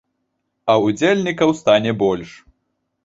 А 0.73 0.77
удзельнікаў 0.85 1.49
стане 1.61 1.91
больш. 2.03 2.29